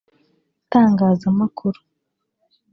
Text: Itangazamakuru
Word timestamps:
Itangazamakuru 0.61 1.79